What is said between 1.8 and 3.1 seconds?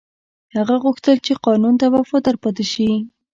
ته وفادار پاتې شي.